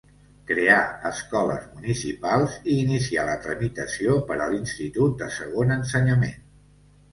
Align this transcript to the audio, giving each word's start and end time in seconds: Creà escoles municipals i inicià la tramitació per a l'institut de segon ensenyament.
Creà 0.51 0.77
escoles 1.09 1.67
municipals 1.73 2.55
i 2.73 2.79
inicià 2.87 3.27
la 3.29 3.37
tramitació 3.45 4.17
per 4.33 4.41
a 4.41 4.49
l'institut 4.55 5.17
de 5.23 5.31
segon 5.39 5.79
ensenyament. 5.79 6.53